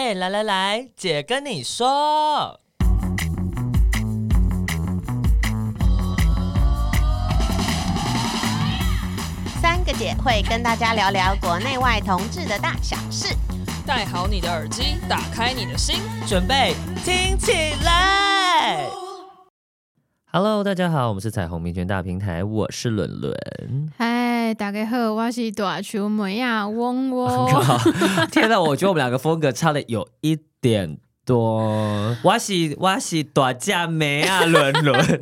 [0.00, 2.60] 哎，来来来，姐跟你说，
[9.60, 13.34] 三个姐会跟大家聊聊国内外同志的大小事。
[13.84, 15.96] 戴好你的耳机，打开你的心，
[16.28, 17.52] 准备听起
[17.84, 18.86] 来。
[20.30, 23.34] Hello，大家好，我们是彩虹民权大平台，我是伦伦。
[23.96, 24.17] 嗨，
[24.54, 27.48] 大家好，我是大球妹啊，嗡嗡。
[28.32, 30.96] 天哪，我觉得我们两个风格差的有一点
[31.26, 32.16] 多。
[32.24, 34.98] 我是我是大家妹啊，伦伦。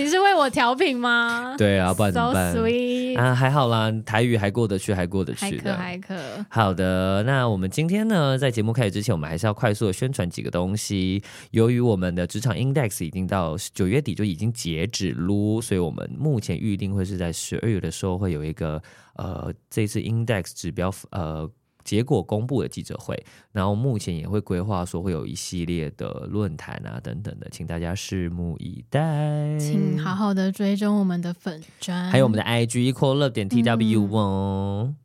[0.00, 1.54] 你是为我调频吗？
[1.58, 6.46] 对啊，不然怎么办 sweet 啊，还好啦，台语还过得去，还过得去的，还可还可。
[6.48, 11.22] 好的，那我们今天呢，在节目开始之前，我们还是要快速的宣传几个东西。
[11.50, 18.82] 由于我们的职场 Index 已经到九月底就已经截止噜，所以我们目前预定会是在十二月的时候会有一个
[19.16, 21.50] 呃，这次 Index 指标呃。
[21.90, 29.58] 结果公布的记者会，然后目前也会规划说会有一系列的论坛啊等等的，请大家拭目以待。
[29.58, 34.84] 请好好的追踪我们的粉砖，还有我们的 IG equal love 点 tw 哦。
[34.86, 34.96] 嗯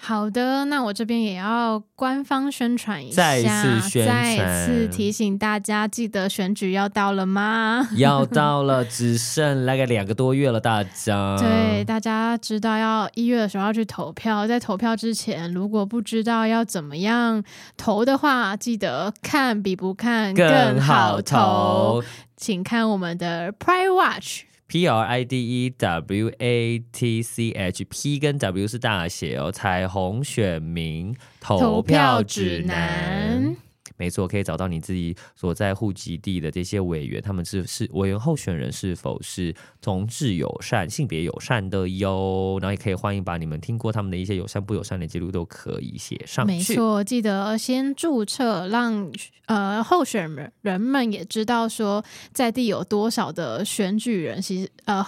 [0.00, 7.86] 好的，那我这边也要官方宣传一下，再次宣传，再次提醒大家，记得选举要到了吗？
[7.96, 11.36] 要到了，只剩大概两个多月了，大家。
[11.38, 17.42] 对，大家知道要一月的时候要去投票，在投票之前，如果不知道要怎么样
[17.76, 22.04] 投的话，记得看比不看更好投，更好投，
[22.36, 24.47] 请看我们的 Pride Watch。
[24.68, 33.56] P R I D E W A T C H P 跟 W 是大写哦，彩虹选民投票指南。
[33.98, 42.58] 没错，可以找到你自己所在户籍地的这些委员，他们是是委员候选人是否是同志友善、性别友善的哟？
[42.62, 46.52] 然后也可以欢迎把你们听过他们的一些友善不友善的记录都可以写上去。
[46.52, 49.10] 没错，记得先注册，让
[49.46, 55.04] 呃候选人人们也知道说在地有多少的选举人，其实呃。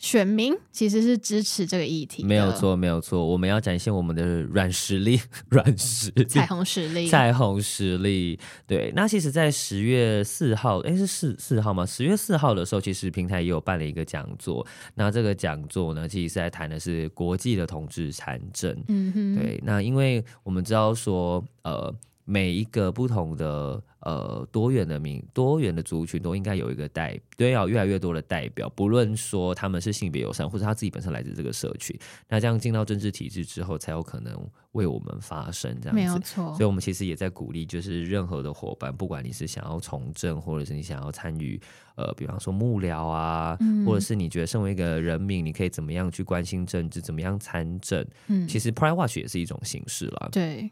[0.00, 3.22] 选民其实是支持这个议题，没有错，没有错。
[3.24, 8.40] 我们要展现我们的软实力， 软实力，彩虹实力，彩虹实力。
[8.66, 11.84] 对，那其实，在十月四号，诶，是四四号吗？
[11.84, 14.66] 十月四号的时候，其实平台也有办了一个讲座。
[14.94, 18.74] 那这个讲座呢，其实是在谈的是国际的同志参政。
[18.88, 19.60] 嗯哼，对。
[19.62, 21.94] 那因为我们知道说，呃。
[22.30, 31.98] 每一个不同的呃多元的民多元的族群都应该有一个代，都，要越来越多的代表，不论说他们是性别友善，或者他自己本身来自这个社区，
[32.28, 34.32] 那这样进到政治体制之后，才有可能
[34.72, 36.00] 为我们发声，这样子。
[36.00, 36.54] 没有错。
[36.54, 41.60] 所以，我们其实也在鼓励，就是任何的伙伴，不管你是想要从政，或者是你想要参与，
[41.96, 48.06] 呃，比方说幕僚啊，嗯、或者是你觉得身为一个人民，你可以怎么样去关心政治，怎么样参政？
[48.28, 50.28] 嗯，其实 Pride Watch 也是一种形式啦。
[50.30, 50.70] 对。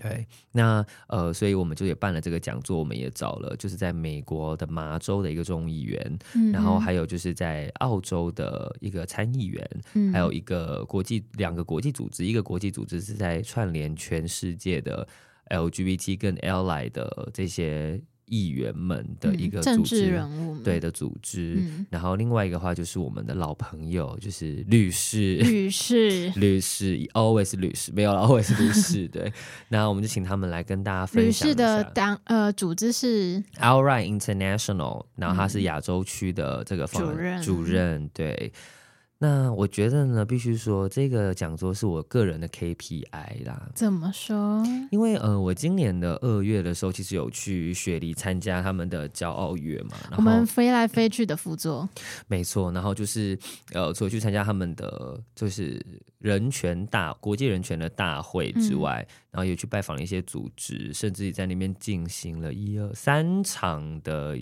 [0.00, 15.06] 对，那呃，所以我们就也办了这个讲座，我们也找了就是在美国的麻州的一个众议员，嗯、然后还有就是在澳洲的一个参议员，嗯、还有一个国际两个国际组织，一个国际组织是在串联全世界的
[15.50, 18.00] LGBT 跟 Ally 的这些。
[18.28, 29.32] 议员们的一个组织，政治人物对的组织，嗯、然后另外一个话就是我们的老朋友，就是律师，律师， 律师，always 律师，没有了，always 律师，对，
[29.68, 31.48] 那我们就请他们来跟大家分享。
[31.48, 38.52] 律师的党呃组织是？Outright International，然后他是亚洲区的这个主任，主任，对。
[39.20, 43.68] 那我觉得呢，必须说这个讲座是我个人的 KPI 啦。
[43.74, 44.64] 怎么说？
[44.92, 49.96] 因为呃，我今年的二月的时候，其实有去雪梨参加他们的骄傲月嘛。
[50.16, 51.88] 我们飞来飞去的辅佐。
[52.28, 53.36] 没错，然后就是
[53.72, 55.84] 呃，除了去参加他们的就是
[56.18, 64.38] 人权大国际人权的大会之外，嗯、然后也去拜访了一些组织，甚至在那边进行了一二三场的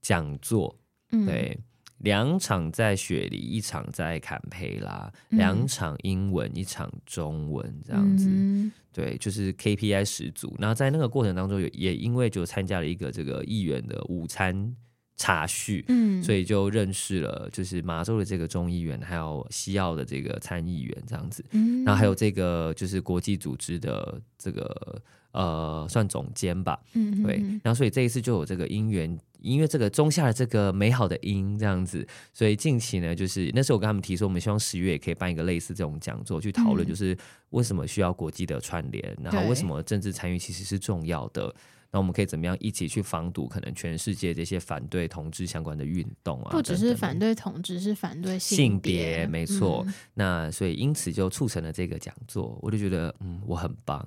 [0.00, 0.74] 讲座。
[1.12, 1.58] 嗯、对。
[1.98, 10.54] 两场在雪梨，一场在坎培拉，两场英文，一场中文，这样子，嗯、对，就是 KPI 十足。
[10.58, 14.76] 然后在那个过程当中，也也因为就参加了一个这个议员的午餐
[15.16, 25.02] 茶叙，嗯，所以就认识了就是麻州的这个众议员，还有西澳的这个参议员，这样子，嗯，然后还有这个就是国际组织的这个
[25.36, 29.16] 呃算总监吧，嗯，对，然后所以这一次就有这个姻缘。
[29.42, 37.16] 因为这个中下了这个美好的因，这样子，所以近期呢，就是那时候我跟他们提说，我们希望十月也可以办一个类似这种讲座，去讨论就是
[37.50, 41.54] 为什么需要国际的串联，嗯、然后为什么政治参与其实是重要的，
[41.92, 46.50] 那我们可以怎么样一起去防堵可能全世界这些反对同志相关的运动啊？
[46.50, 49.84] 不只是反对同志，是反对性别，性别没错。
[49.86, 54.04] 嗯、那所以因此就促成了这个讲座，我就觉得嗯，我很棒。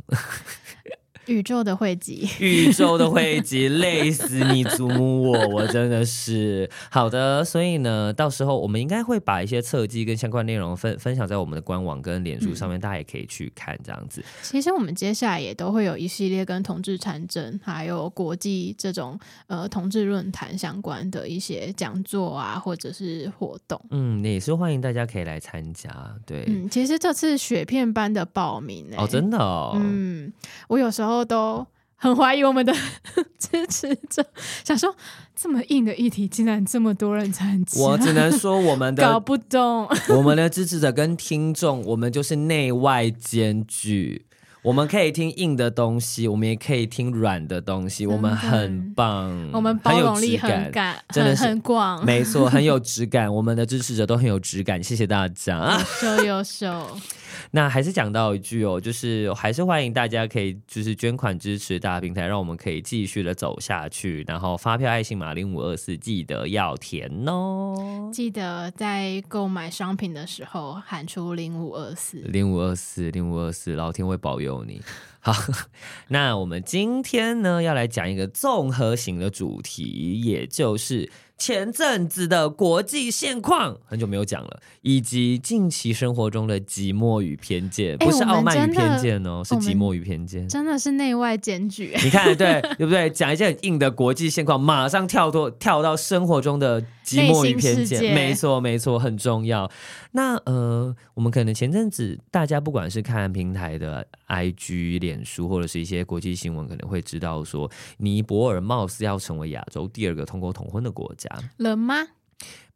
[1.29, 7.45] 宇宙的汇集，宇宙的汇集，累死你祖母我，我真的是好的。
[7.45, 14.23] 所以呢，到时候我们应该会把一些测记跟相关内容分分享在我们的官网跟脸书上面，嗯、大家也可以去看这样子。
[14.41, 23.79] 其实我们接下来也都会有一系列跟同志参政还有国际这种呃同志论坛相关的一些讲座啊，或者是活动。
[23.91, 25.89] 嗯，也是欢迎大家可以来参加。
[26.25, 30.33] 对，嗯，其实这次雪片般的报名、欸、哦，真的哦，嗯，
[30.67, 32.73] 我有时候都很怀疑我们的
[33.37, 34.25] 支持者，
[34.63, 34.95] 想说
[35.35, 44.25] 这么硬的议题，竟然这么多人参加，我只能说我们的 搞不懂，我们的支持者跟听众，我们就是内外兼具。
[44.61, 53.33] 我们可以听硬的东西，我们也可以听软的东西，我们很棒，我们包容力很感，真的是很广，没错，很有质感。
[53.33, 56.97] 我们的支持者都很有质感，谢谢大家，优秀优秀。
[57.51, 64.25] 那还是讲到一句哦，就是还是欢迎大家可以就是捐款支持大平台，让我们可以继续的走下去。
[64.27, 74.81] 然后发票爱心码零五二四记得要填哦，记得在购买商品的时候喊出零五二四零五二四零五二四，老天会保佑有你。
[75.19, 75.33] 好，
[76.09, 81.11] 那我们今天呢要来讲一个综合型的主题，也就是。
[81.41, 91.95] 前阵子的国际现况很久没有讲了，以及近期生活中的寂寞与偏见，不是傲慢与偏见哦，是寂寞与偏见，真的是内外兼举。
[92.03, 93.09] 你看对对不对？
[93.09, 99.71] 讲一些很硬的国际现况，马上跳脱跳到生活中的寂寞与偏见，没错没错，很重要。
[100.11, 111.95] 那呃，我们可能前阵子大家不管是看平台的 IG、脸书，或者是一些国际新闻，可能会知道说，尼泊尔貌似要成为亚洲第二个通过同婚的国家了吗？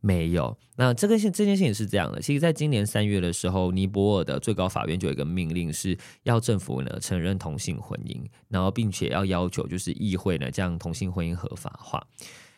[0.02, 0.58] 没有。
[0.76, 8.18] 那这个这件事情是这样的，其实，在今年三月的时候，尼泊尔的最高法院就有一个命令，是要政府呢承认同性婚姻，
[8.50, 12.06] 然后并且要要求就是议会呢将同性婚姻合法化。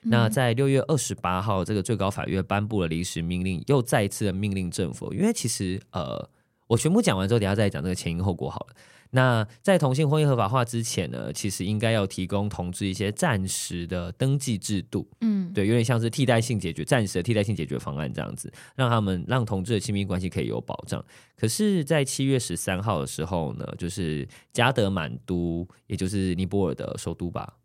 [0.07, 6.27] 那在六月二十八号，这个最高法院颁布了临时命令，又再一次的命令政府，因为其实呃，
[6.67, 8.75] 我全部讲完之后，等下再讲这个前因后果好了。
[9.15, 21.03] 那在同性婚姻合法化之前呢，其实应该要提供同志一些暂时的登记制度，嗯，对，有点像是替代性解决、暂时的替代性解决方案这样子，让他们让同志的亲密关系可以有保障。
[21.37, 27.55] 可是，在七月十三号的时候呢，就是加德满都，也就是尼泊尔的首都吧，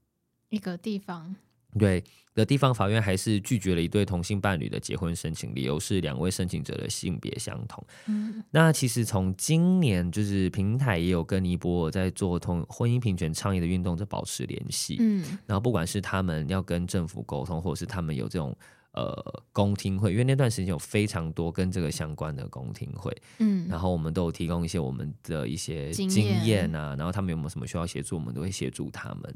[0.51, 1.35] 一个地方。
[1.79, 2.03] 对
[2.35, 7.85] 的地方法院还是拒绝了一对同性伴侣的结婚申请，理由是两位申请者的性别相同。
[8.07, 14.97] 嗯，那其实从今年就是平台也有跟尼泊尔在做同婚姻平权倡议的运动在保持联系。
[15.01, 18.57] 嗯，然后不管是他们要跟政府沟通，或者是他们有这种
[18.93, 23.15] 呃公听会，因为那段时间有非常多跟这个相关的公听会。
[23.39, 29.35] 嗯，然后我们都有提供一些我们的一些经验啊，然后他们有没有什么需要协助，我们都会协助他们。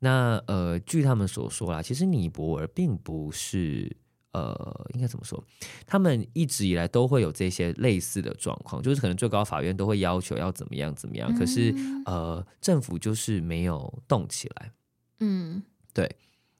[0.00, 3.96] 那呃，据他们所说啦，其实尼泊尔并不是
[4.32, 5.42] 呃，应该怎么说？
[5.86, 11.74] 他们一直以来都会有这些类似的状况，就是可能最高法院都会要求要怎么样怎么样，可是
[12.04, 14.72] 呃，政府就是没有动起来。
[15.18, 15.62] 嗯，
[15.92, 16.08] 对。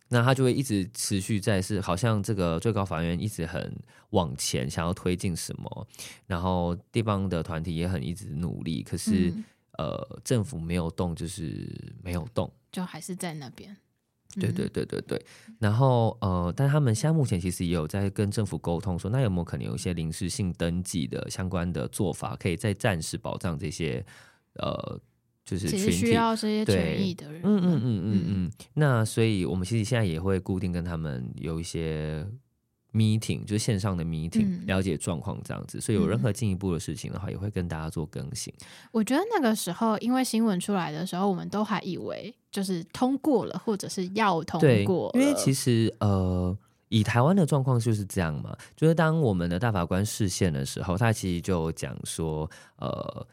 [0.09, 3.79] 那他就会一直持续在是，好像这个最高法院一直很
[4.11, 5.87] 往前，想要推进什么，
[6.27, 9.33] 然后地方的团体也很一直努力，可是。
[9.79, 11.67] 嗯呃，政府没有动，就是
[12.03, 13.77] 没有动，就还是在那边。
[14.35, 15.25] 对对对对对。
[15.59, 24.05] 然后呃，但他们现在目前其实也有在跟政府沟通说，说那有没有可能有一些临时性登记的相关的做法，可以再暂时保障这些
[24.55, 25.01] 呃，
[25.45, 27.41] 就是群体需要这些权益的人。
[27.43, 28.25] 嗯嗯嗯嗯嗯。
[28.29, 32.27] 嗯，那所以我们其实现在也会固定跟他们有一些。
[32.93, 38.53] Meeting 就是线上的 meeting，嗯、了解状况这样子，所以有任何进一步的事情的话，嗯、也会跟大家做更新。
[38.93, 45.11] 我觉得那个时候，因为新闻出来的时候，我们都还以为就是通过了，或者是要通过。
[45.15, 46.57] 因为其实呃，
[46.89, 53.27] 以台湾的状况就是这样嘛，就是当我们的大法官释宪的时候，他其实就讲说呃。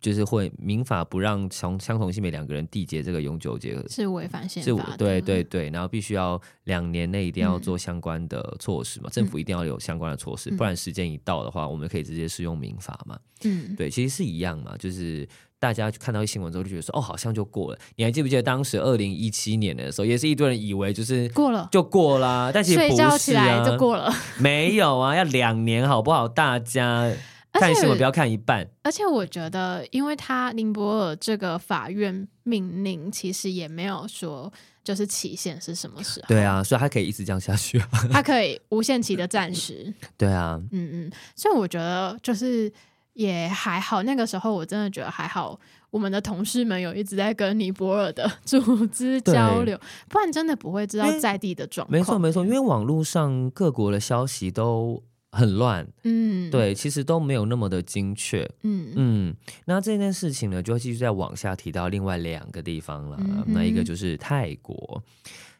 [0.00, 4.96] 就是会民法不让相相同性别两个人缔结这个永久结合，是违反宪法的。
[4.96, 13.18] 对对对，然后必须要两年内一定要做相关的措施嘛，嗯、政府一定要有相关的措施，嗯、不然时间一到的话，我们可以直接适用民法嘛。
[13.44, 15.28] 嗯，对，其实是一样嘛，就是
[15.58, 17.78] 大家看到新闻之后就觉得说，哦，好像就过了。
[17.96, 26.28] 你还记不记得当时二零一七年的时候，也是一堆人以为就是过了就过啦，但其实不是啊，睡觉起来就过了， 没有啊，要两年好不好？
[26.28, 27.12] 大家。
[27.58, 34.52] 看新闻不要看一半，而且我觉得，因为他尼泊尔这个法院命令，其实也没有说
[34.84, 36.26] 就是期限是什么时候。
[36.28, 37.88] 对啊，所以他可以一直这样下去啊。
[38.10, 39.92] 他可以无限期的暂时。
[40.16, 42.72] 对啊，嗯嗯，所以我觉得就是
[43.14, 44.02] 也还好。
[44.02, 45.58] 那个时候我真的觉得还好，
[45.90, 51.98] 我们的同事们有一直在跟尼泊尔的组织交流，不然真的不会知道在地的状况。
[51.98, 59.36] 没错没错，因为网络上各国的消息都很乱，嗯，对，其实都没有那么的精确，嗯嗯。
[59.66, 63.18] 那这件事情呢，就会继续再往下提到另外两个地方了。
[63.20, 65.02] 嗯、那一个就是泰国，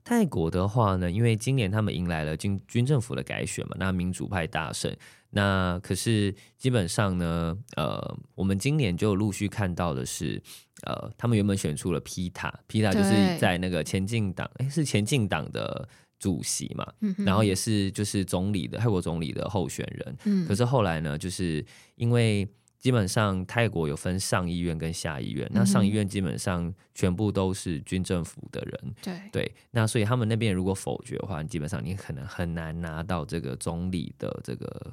[0.02, 4.90] 泰国的话呢，因为今年他们迎来了军军政府的改选嘛，那民主派大胜。
[5.30, 10.42] 那可是基本上呢，呃，我们今年就陆续看到的是，
[10.84, 15.86] 呃，他们原本选出了皮塔，皮塔就是在那个前进党，哎，是前进党的。
[16.18, 20.16] 主席嘛，然后也是就是总理的泰国总理的候选人。
[20.24, 22.48] 嗯，可是后来呢，就是因为
[22.78, 28.94] 基本上泰国有分上议院跟下议院，嗯、那上议院基本上全部都是军政府的人。
[29.02, 34.92] 对对，那所以他们那边如果否决的话，基本上你可能很难拿到这个总理的这个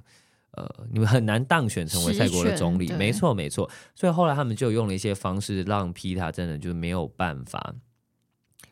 [0.51, 2.91] 呃，你们很难当选成为泰国的总理。
[2.93, 7.75] 没错没错，所以后来他们就用了一些方式，让皮塔真的就没有办法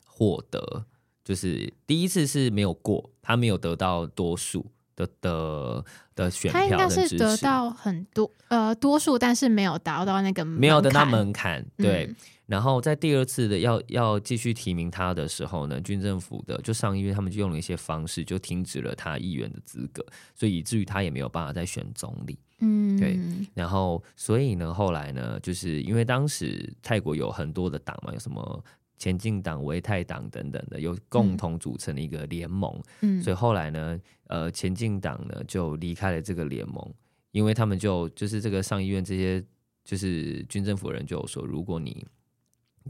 [0.05, 0.85] 获得。
[1.23, 4.65] 就是第一次是没有过，他没有得到多数
[4.95, 6.51] 的的的选。
[6.51, 11.65] 他应该是得到很多呃多数，但是没有达到那个没有得到门槛。
[11.77, 12.15] 对，嗯、
[12.47, 22.37] 然后在第二次的要要继续提名他的时候呢，军政府的就上议院他们就用了一些方式，就停止了他议员的资格，所以以至于他也没有办法再选总理。
[22.59, 23.17] 嗯，对。
[23.53, 28.63] 然后所以呢，后来呢，就是因为当时泰国有很多的党嘛，有什么？
[29.03, 32.81] 前进党、维泰党等等的，有共同组成的一个联盟。
[33.01, 36.93] 嗯，所以后来呢，呃，前进党呢就离开了这个联盟，
[37.31, 39.43] 因为他们就就是这个上议院这些
[39.83, 42.07] 就是军政府人就说，如果你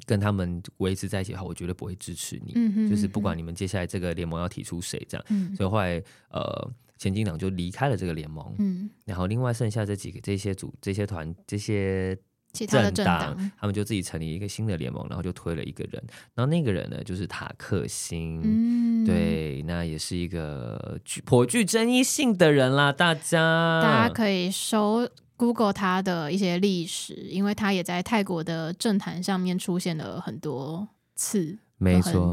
[0.06, 2.52] 跟他们维持在一起的话，我绝对不会支持你。
[2.54, 5.26] 嗯哼，就是不管你们接下来这个联盟要提出谁这样。
[5.32, 8.54] 嗯，所以后来呃，前进党就离开了这个联盟。
[8.60, 12.16] 嗯，然后另外剩下这几个这些组、这些团、这些。
[12.54, 16.04] 其他的政党，他们就自己成立一个新的联盟，然后就推了一个人，
[16.36, 23.82] 然后那个人呢就是塔克辛，嗯，对，那也是一个具颇具争议性的人啦，大家。
[23.82, 32.32] 大家可以搜 Google 他的一些历史，因为他也在泰国的政坛上面出现了很多次，没错，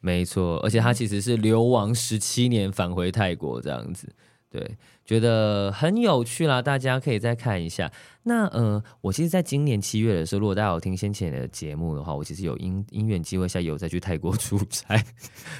[0.00, 4.12] 没错，而且他其实是流亡十七年返回泰国这样子。
[4.54, 7.90] 对，觉得很有趣啦，大家可以再看一下。
[8.22, 14.94] 那呃，我其实在今年七月的时候，如果大家有听先前的节目的话，我其实有因因缘机会下也有再去泰国 出差，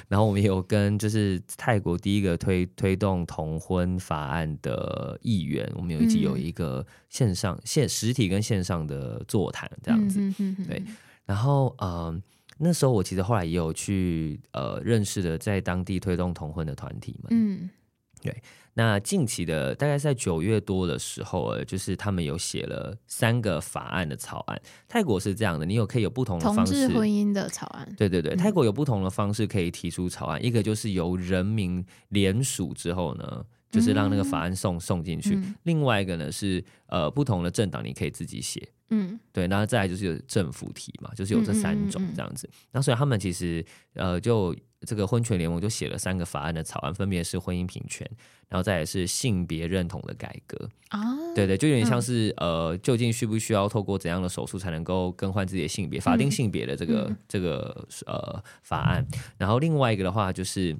[0.07, 10.21] 然后我们有跟就是泰国第一个推推动同婚法案的议员，我们有一起有一个线上线实体跟线上的座谈这样子。
[10.65, 10.81] 对，
[11.25, 12.17] 然后呃，
[12.59, 17.27] 那时候我其实后来也有去呃认识的在当地推动同婚的团体们。
[17.31, 17.69] 嗯，
[18.21, 18.33] 对。
[18.77, 24.61] 那近期的大概在九月多的时候，呃，就是他们有写了三个法案的草案。
[24.85, 27.89] 泰国是这样的，你有可以有不同的方式，同婚姻的草案。
[27.97, 38.67] 对对对，泰国有不同的方式可以提出草案，嗯、一个就是由人民联署之后呢，就是让那个法案送送进去；嗯、另外一个呢是呃不同的政党你可以自己写。
[38.89, 42.47] 嗯，对，然后再来就是有政府提嘛，就是有这三种这样子。
[42.71, 44.55] 那、所以他们其实呃就。
[44.87, 48.07] 这个婚权联盟就写了三个法案的草案，分别是婚姻平权，
[48.47, 51.01] 然后再也是性别认同的改革啊，
[51.33, 59.03] 对对，就有点像是、嗯、呃，究竟需不需要透过怎样的手术才能够更换自己的性别，法定性别的这个、嗯、这个呃法案，
[59.39, 60.77] 然后另外一个的话就是。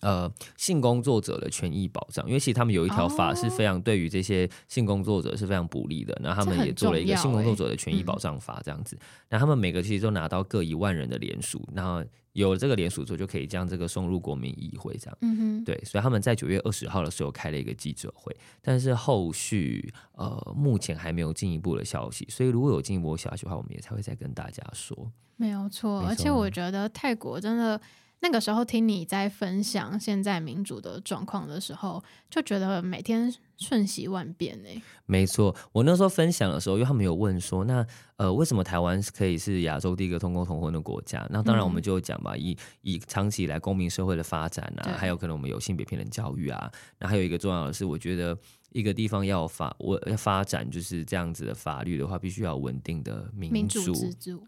[0.00, 12.02] 呃，性工作者的权益保障，因为其实他们有一条法是非常对于这些性工作者是非常不利的，然后他们也做了一个性工作者的权益保障法这样子，那、嗯、他们每个其实都拿到各一万人的联署，然后
[12.32, 25.12] 有了这个联署之后就可以将这个送入国民议会这样，嗯哼，对，所以他们在九月二十号的时候开了一个记者会，但是后续呃目前还没有进一步的消息，所以如果有进一步的消息的话，我们也才会再跟大家说。
[25.36, 27.78] 没有错，而且我觉得泰国真的。
[28.22, 34.82] 那个时候听你在分享现在民主的状况的时候，就觉得每天瞬息万变呢、欸。
[35.06, 37.84] 没错，我那时候分享的时候，因为他们有问说，那
[38.16, 41.26] 呃，为什么台湾可以是亚洲第一个通过同婚的国家？
[41.30, 48.36] 那当然我们就讲吧，嗯、以以长期以来公民社会的发展啊，对还有可能我们有性别平等教育啊，那还有一个重要的是，我觉得。
[48.72, 53.92] 一个地方要发我要发展就是这样子的法律的话，必须要稳定的民主。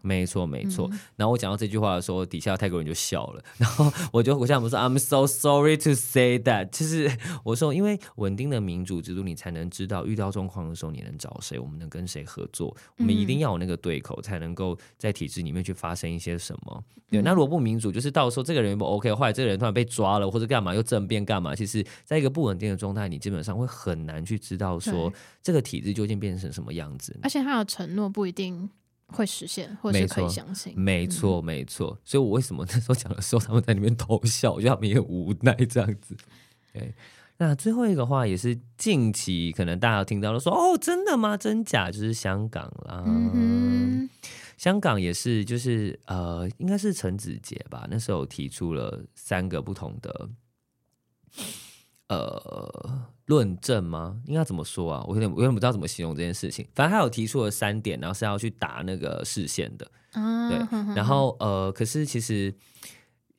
[0.01, 0.87] 没错没错。
[0.91, 3.43] 嗯、然后我讲到这句话的时候，底下泰国人就笑了。
[3.57, 7.11] 然后我就我想我说，I'm so sorry to say that，就是
[7.43, 12.75] 我说，因为稳定的民主制度，你才能知道遇到状况的时候你能找谁，我们能跟谁合作。
[12.97, 16.83] 我们一定要有那个对口，才能够在体制里面去发生一些什么。
[17.09, 21.53] 对，那如果不民主，就是到时候这个人不 OK，后来这个人突然被抓了，或者干嘛又政变干嘛？
[21.53, 27.17] 其实，在一个不稳定的状态，你基本上会很难去知道说这个体制究竟变成什么样子。
[27.23, 28.69] 而且他的承诺不一定。
[29.07, 30.73] 会实现，或是可以相信。
[30.75, 31.95] 没错，没错。
[32.03, 36.17] 所以我为什么那时候讲的时候，他们在里面偷笑，我觉得他们也很无奈这样子。
[36.71, 36.95] 对，
[37.37, 41.37] 那最后一个话也是近期可能大家听到了说，哦，真的吗？
[41.37, 41.91] 真假？
[41.91, 43.03] 就是香港啦。
[43.05, 44.09] 嗯，
[44.57, 50.29] 香港也是，就是呃，应该是陈子杰吧，那时候提出了三个不同的。
[52.13, 54.19] 呃，论证吗？
[54.25, 55.03] 应该怎么说啊？
[55.07, 56.67] 我有点，我有点不知道怎么形容这件事情。
[56.75, 59.91] 反正他有提出了三点，然后是要去打那个视线的。
[60.13, 60.95] 嗯，对。
[60.95, 62.53] 然后呃，可是其实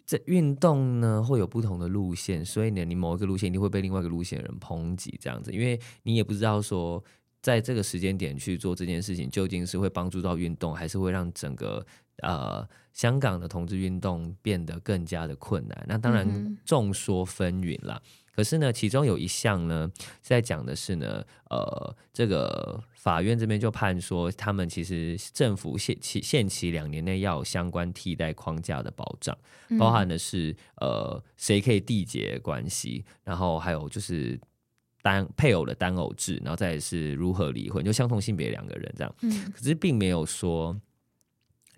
[0.04, 7.02] 这运动呢会有不同的路线，所以呢，你某一个路线一定会被另外一个路线的人抨击，这样子，因为你也不知道说
[7.40, 11.85] 在这个时间点去做这件事情，究竟是会帮助到运动，还是会让整个
[12.23, 15.85] 呃香港的同志运动变得更加的困难。
[15.87, 18.00] 那当然众说纷纭啦。
[18.02, 29.36] 嗯可是呢，其中有一项呢，在讲的是呢，呃，这个法院这边就判说，他们其实政府限期限期两年内要有相关替代框架的保障，
[29.78, 34.40] 包含的是呃，谁可以缔结关系，然后还有就是
[35.00, 39.14] 单配偶的单偶制，然后再是如何离婚，就相同性别两个人这样。
[39.22, 40.76] 嗯，可是并没有说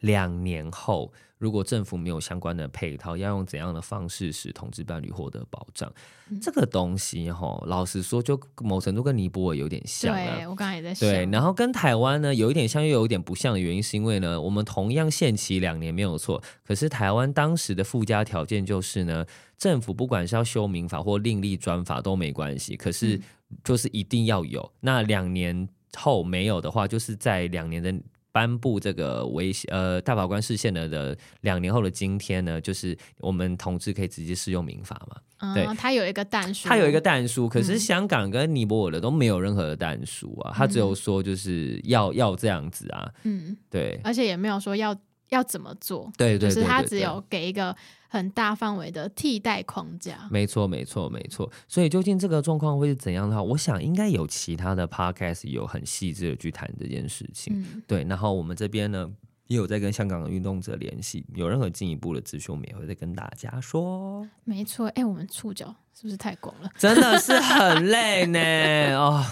[0.06, 1.12] 两年后。
[1.38, 5.92] 如果政府没有相关的配套，要用怎样的方式使同志伴侣获得保障？
[6.30, 10.14] 嗯、这个东西哈，老实说，就某程度跟尼泊尔有点像。
[10.14, 11.06] 对，我刚刚也在想。
[11.06, 19.26] 对，然后跟台湾呢有一点像，又有一点不像的原因，是因为呢，我们同样限期两年没有错，可是台湾当时的附加条件就是呢，
[19.58, 23.20] 政府不管是要修民法或另立专法都没关系，可是
[23.62, 24.62] 就是一定要有。
[24.62, 27.94] 嗯、那两年后没有的话，就是在两年的。
[28.36, 35.16] 颁布这个违呃大法官释宪了的两年后的今天呢，就是我们同志可以直接适用民法嘛？
[35.38, 44.94] 嗯、对，他有一个弹书，他有一个弹书，可是香港跟尼泊尔的都没有任何的弹书啊，他只有说就是要要这样子啊，嗯，对，而且也没有说要
[45.30, 47.74] 要怎么做，对对，对，对，对，对，就是他只有给一个。
[48.16, 51.50] 很大范围的替代框架，没错，没错，没错。
[51.68, 57.52] 所以究竟这个状况会是怎样的话，我想应该有其他的 podcast 有很细致的去谈这件事情。
[57.60, 59.10] 嗯、对，然后我们这边呢
[59.46, 64.26] 也有在跟香港的运动者联系，有任何进一步的资讯，我们也会再跟大家说。
[64.44, 66.70] 没错，哎，我们触角是不是太广了？
[66.76, 69.24] 真的是很累呢，哦。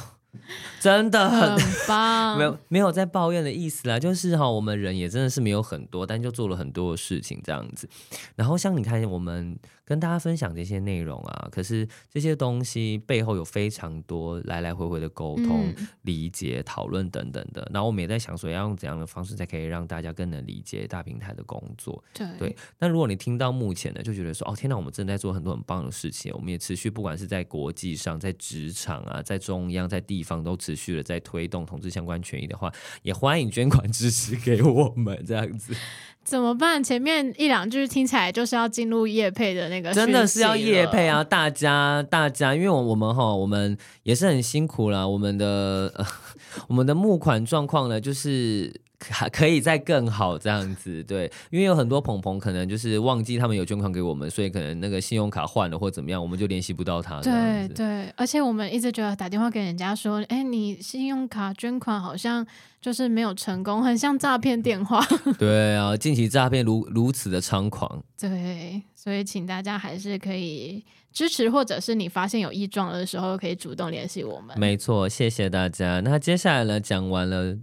[0.81, 7.89] 真的很，很棒， 没有没有在抱怨的意思啦，就是哈，我们人也真的是没有很多，但就做了很多的事情这样子。
[8.37, 17.69] 然后像你看，我们跟大家分享这些内容啊，可是这些东西背后有非常多来来回回的沟通、嗯、理解、讨论等等的。
[17.73, 22.03] 然后我们也在想说，要用怎样的方式才可以让大家更能理解大平台的工作。
[22.13, 22.57] 对，对。
[22.81, 30.57] 那如果你听到目前呢，就觉得说，哦，天哪，我们正在做很多很棒的事情，我们也持续，不管是在国际上、在职场啊、在中央、在地方都。
[30.65, 35.75] 持续的在推动同志相关权益的话，也欢迎捐款支持给我们这样子。
[36.25, 36.83] 怎么办？
[36.83, 41.25] 前面一两句听起来就是要进入业配的那个，真的是要夜配啊！
[41.25, 45.07] 大家大家，因为我我们哈，我们也是很辛苦啦。
[45.07, 46.07] 我们的呃，
[46.69, 48.73] 我们的募款状况呢，就是。
[49.11, 57.21] 还可以再更好这样子，对，因为有很多朋朋可能就是忘记他们有捐款给我们，所以可能那个信用卡换了或怎么样，我们就联系不到他。
[57.21, 62.47] 对对，而且我们一直觉得打电话给人家说，哎，你信用卡捐款好像
[62.81, 65.05] 就是没有成功，很像诈骗电话。
[65.39, 68.03] 对啊，近期诈骗如如此的猖狂。
[68.19, 74.59] 对，所以请大家还是可以支持，或者是你发现有异状的时候，可以主动联系我们。
[74.59, 76.01] 没错，谢谢大家。
[76.01, 77.59] 那接下来呢，讲完了。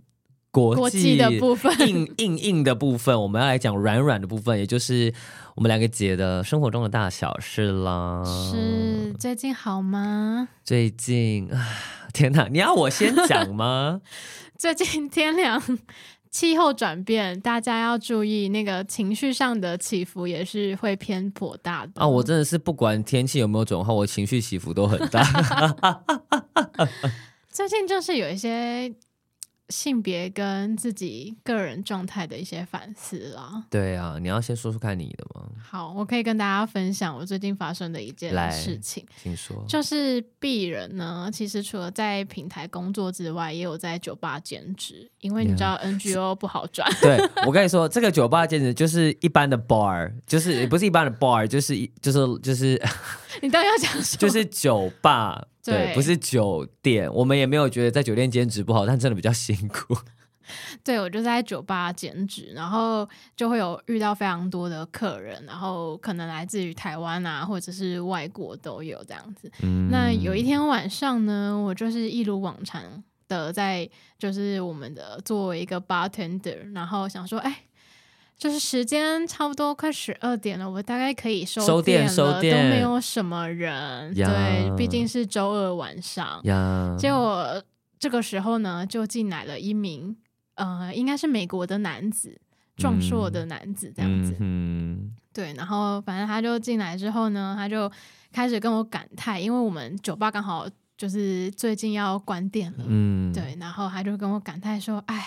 [0.51, 5.11] 国际的部分，硬硬硬的部分，我们要来讲软软的部分，也就是
[5.55, 8.21] 我们两个姐的生活中的大小事啦。
[8.25, 10.49] 是最近好吗？
[10.61, 11.49] 最近，
[12.13, 14.01] 天哪，你要我先讲吗？
[14.59, 15.63] 最近天凉，
[16.31, 22.01] 气候转变，大家要注意那个情绪上的起伏也是会偏颇大的。
[22.01, 25.21] 啊，我真的是不管天气有没有转换，我情绪起伏都很大。
[27.51, 28.91] 最近就是有一些。
[29.71, 33.63] 性别跟自己个人状态的一些反思啦。
[33.69, 35.47] 对啊，你要先说说看你的吗？
[35.63, 39.05] 好，我可以跟大家分享我最近发生的一件事情。
[39.23, 46.85] 听说就是鄙人呢，其实除了在平台工作之外，也有在酒吧兼职，因为你知道 NGO 不好赚。
[47.01, 52.81] 对，我跟你说，这个酒吧兼职就是一般的 bar，就是也不是一般的 bar，就是就是就是。
[53.41, 57.11] 你当然要讲说，就是酒吧，对，对不是酒店。
[57.13, 59.97] 我们也没有觉得在酒店兼职不好，但真的比较辛苦。
[60.83, 69.49] 对，我就在酒吧兼职，然后就会有遇到非常多的客人，然后可能来自于台湾啊，或者是外国都有这样子。
[69.63, 72.81] 嗯、那有一天晚上呢，我就是一如往常
[73.27, 73.89] 的在，
[74.19, 77.63] 就是我们的作为一个 bartender，然后想说，哎。
[78.41, 84.11] 就是时间差不多快十二点了，我大概可以收店了，都没有什么人。
[84.15, 86.41] 对，毕竟是周二晚上。
[86.97, 87.63] 结果
[87.99, 90.17] 这个时候呢，就进来了一名
[90.55, 92.41] 呃，应该是美国的男子，
[92.77, 94.35] 壮硕的男子这样子。
[94.39, 95.53] 嗯，对。
[95.53, 97.91] 然后反正他就进来之后呢，他就
[98.33, 102.85] 开始跟我感叹，因为我们酒吧刚好就是最近要关店了。
[102.87, 103.55] 嗯，对。
[103.59, 105.23] 然后他就跟我感叹说：“哎呀。”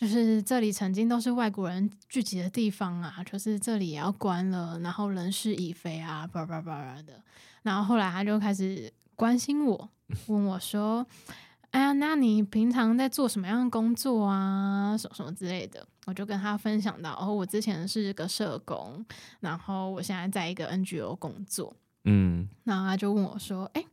[0.00, 7.22] 就是这里曾经都是外国人聚集的地方啊，就是这里也要关了，然后人事已非啊，叭叭叭叭的。
[7.60, 9.90] 然后后来他就开始关心我，
[10.28, 11.06] 问我说
[11.72, 14.96] ：“哎呀，那你平常在做什么样的工作啊？
[14.96, 19.04] 什么什么之类的。”我就跟他分享到：“哦，我之前是个社工，
[19.40, 23.84] 然后我现在在一个 NGO 工作。”嗯，然后他就问我说：“哎，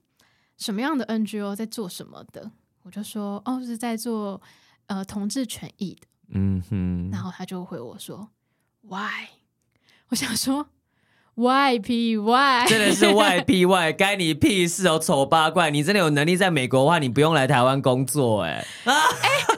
[0.57, 2.49] 什么样的 NGO 在做什么的？”
[2.83, 4.41] 我就说：“哦，是在做。”
[4.87, 8.29] 呃，同志权益的，嗯哼，然后他就回我说
[8.81, 9.27] ，Why？
[10.09, 10.67] 我想说
[11.35, 12.65] ，Why P Why？
[12.67, 13.91] 真的是 Why P Why？
[13.91, 15.69] 该你屁事哦，丑八怪！
[15.69, 18.93] 你真的有能力在美国的话，你不用来台湾工作， 哎，哎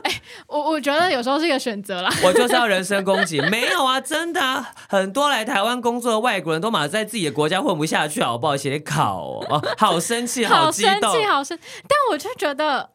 [0.03, 2.09] 哎，我我觉得有时候是一个选择啦。
[2.25, 8.57] 我就是要人身攻击，没有啊，真的啊，很多来台湾工作的外国人都马上在自己的国家混不下去，好不好？
[8.57, 12.89] 写考哦，哦，好生气，好激动，好生气，好生，但我就觉得，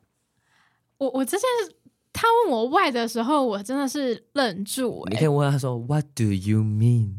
[0.99, 1.77] 我我之前是。
[2.14, 5.11] 他问我 why 的时候，我真的是愣住、欸。
[5.11, 7.16] 你可以问他说 What do you mean？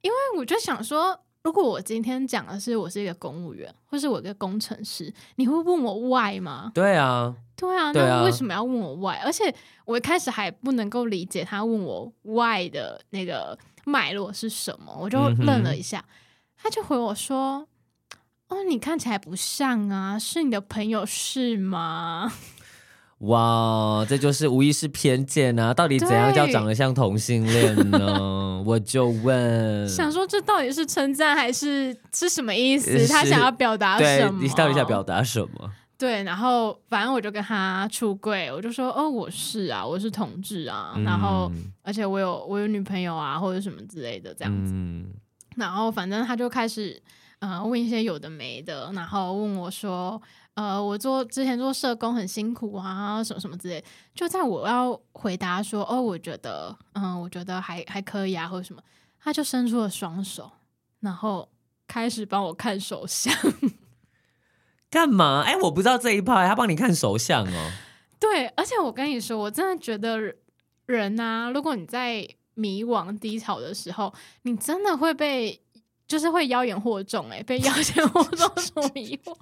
[0.00, 6.72] 因为我就想说，如果我今天讲的是我是一个公务员，或是我一个工程师，你会问我 why 吗？
[6.74, 9.20] 对啊，对啊，那为什么要问我 why？
[9.22, 15.98] 而且我一开始还不能够理解他问我 why 的那个脉络是什么，我就愣了一下。
[15.98, 16.10] 嗯、
[16.56, 17.68] 他就回我说
[18.48, 22.32] ：“哦，你看起来不像啊，是你的朋友是吗？”
[23.20, 25.74] 哇，这就是无疑是偏见啊！
[25.74, 28.62] 到底怎样叫长得像同性恋呢？
[28.64, 33.06] 我就问，想说这到底是称赞还是是什么意思？
[33.06, 34.42] 他想要表达什么？
[34.42, 35.70] 你到底想表达什么？
[35.98, 41.52] 对，然后反正我就跟他出柜，我就说哦，我是啊，我是同志啊，嗯、然后
[41.82, 44.72] 而且我有我有女朋友啊，或者什么之类的这样子。
[44.74, 45.10] 嗯、
[45.56, 46.98] 然后反正他就开始
[47.40, 50.18] 呃问一些有的没的，然后问我说。
[50.54, 53.82] 呃，我做之前做社工很辛苦啊，什么什么之类。
[54.14, 58.82] 就在我要回答说，哦，我觉得，嗯，我觉得还还可以啊，或者什么，
[59.20, 60.50] 他就伸出了双手，
[61.00, 61.48] 然后
[61.86, 63.32] 开始帮我看手相。
[64.90, 65.42] 干嘛？
[65.46, 67.70] 哎，我不知道这一趴，他帮你看手相哦。
[68.18, 70.18] 对，而且我跟你说，我真的觉得
[70.86, 75.62] 人啊，如果你在迷惘低潮的时候，你真的会被，
[76.06, 79.34] 就是会妖言惑众，哎，被妖 言惑众所迷惑。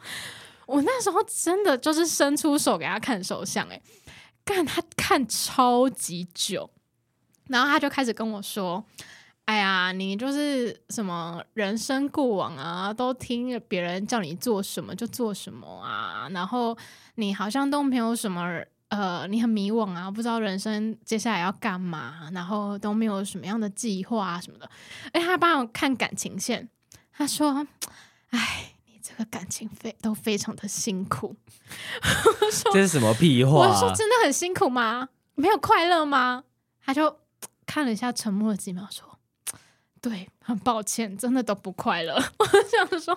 [0.69, 3.81] 我那时候真的就是伸出手给他看手相，哎，
[4.45, 6.69] 干他看超级久，
[7.47, 8.85] 然后他就开始跟我说
[9.47, 16.77] ：“哎呀，你就是什么人生过往啊，都听别人叫你做什么就做什么啊，然后
[17.15, 24.71] 你好像都没有什么呃，你很迷惘啊，不知道人生接下来要干嘛，然后都没有什么样的计划啊什么的。”
[25.13, 26.69] 哎，他帮我看感情线，
[27.11, 27.67] 他说
[28.29, 28.68] ：“哎。”
[29.09, 31.35] 这个感情非都非常的辛苦，
[32.43, 33.53] 我说这是什么屁话？
[33.53, 35.09] 我说真的很辛苦吗？
[35.35, 36.45] 没有快乐吗？
[36.85, 37.19] 他就
[37.65, 39.19] 看了一下，沉默了几秒，说
[40.03, 42.15] ：“对，很抱歉，真的都不快乐。
[42.39, 43.17] ”我想说，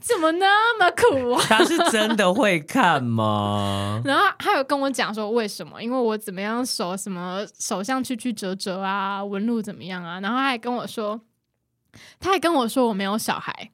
[0.00, 1.42] 怎么那么苦啊？
[1.48, 4.02] 他是真的会看吗？
[4.04, 5.82] 然后他有跟我讲说为什么？
[5.82, 10.20] 因为我怎么样手什么手相曲曲折折啊，纹路怎么样啊？
[10.20, 11.18] 然后他还跟我说，
[12.20, 13.70] 他还跟我说我没有小孩。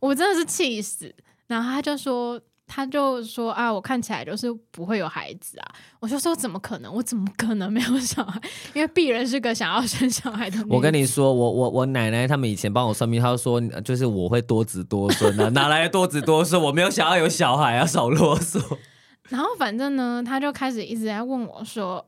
[0.00, 1.14] 我真的是气死，
[1.46, 5.74] 然后他就说，他就说啊，我看起来就是不会有孩子啊。
[5.98, 6.94] 我就说怎么可能？
[6.94, 8.40] 我怎么可能没有小孩？
[8.74, 10.64] 因为鄙人是个想要生小孩的。
[10.68, 16.60] 我跟你说，我我我奶奶他们以前帮我算命，他说就是我会多子多孙啊，哪来的多子多孙？
[16.60, 18.78] 我没有想要有小孩啊，少啰嗦。
[19.28, 22.04] 然后反正呢，他就开始一直在问我说，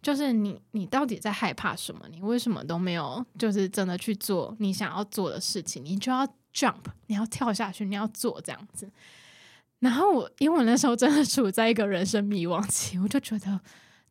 [0.00, 2.00] 就是你你到底在害怕什么？
[2.10, 5.84] 你为什么都没有就是真的去做你想要做的事情？
[5.84, 6.26] 你就要。
[6.54, 8.88] jump，你要跳下去，你要做这样子。
[9.80, 13.60] 然后我，因为我那时候真的处在一个人生迷惘期，我就觉得，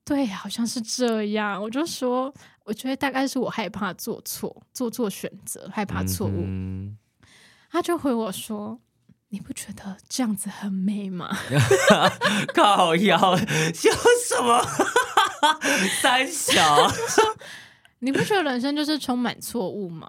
[0.06, 1.60] 对，好像是这样。
[1.60, 2.32] 我就说，
[2.66, 6.44] 我觉得大概是我害怕做错，做错选择，害怕错误。
[6.46, 6.96] 嗯、
[7.72, 8.80] 他就回我说
[9.30, 11.36] ：“你不觉得这样子很美吗？
[12.54, 13.18] 靠腰，
[13.74, 13.90] 笑
[14.28, 14.64] 什么？
[16.04, 16.88] 三小，
[18.00, 20.08] 你不觉得人生就是充满错误吗？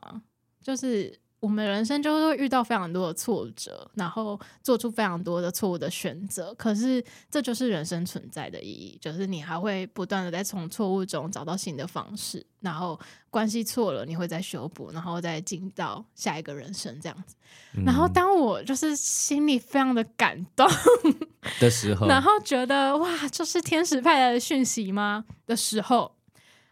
[0.61, 1.24] 就是。
[1.45, 6.55] 我们人生就会遇到非常多的挫折，然后做出非常多的错误的选择。
[6.55, 12.45] 可是这就是人生存在的意义，就是你还会不断的在从错误中找到新的方式。
[12.61, 17.37] 然后关系错了，你会再修补，然后再进到下一个人生这样子。
[17.77, 20.67] 嗯、然后当我就是心里非常的感动
[21.61, 25.27] 的时候，然后觉得哇，这、是天使派来的讯息吗？
[25.47, 26.17] 的时候，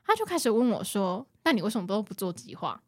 [0.07, 2.81] 他就开始问我说：“那你为什么都不做计划？”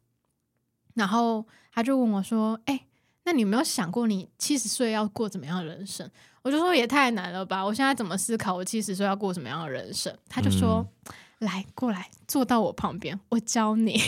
[0.95, 2.85] 然后他就问我说：“哎、欸，
[3.23, 6.09] 那你有没有想过你七十岁要过怎么样的人生？”
[6.41, 7.63] 我就说：“也太难了吧！
[7.63, 10.85] 我现在怎么思考我七十岁要过什么样的人生？”他就说
[11.39, 13.99] ：“嗯、来，过来，坐到我旁边，我教你。”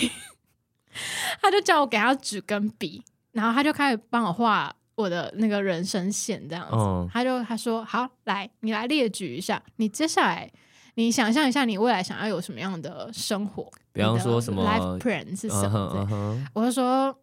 [1.41, 6.76] 他就叫我给他纸跟笔，然后他就开始帮我画我的那个人生线，这样子。
[6.76, 10.52] 哦、他就他说：“好，来，你来列举一下，你接下来。”
[10.98, 13.72] 你想象一下，你未来想要有什么样的生活？
[13.94, 16.48] 比方说什么 life plan 是什么？Uh uh.
[16.54, 17.16] 我就说